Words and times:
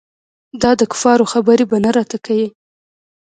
دا 0.61 0.71
دکفارو 0.81 1.25
خبرې 1.33 1.65
به 1.69 1.77
نه 1.85 1.89
راته 1.97 2.17
کيې. 2.25 2.47